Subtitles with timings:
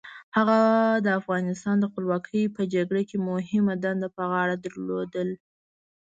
[0.35, 0.59] هغه
[1.05, 5.23] د افغانستان د خپلواکۍ په جګړه کې مهمه دنده په غاړه درلوده.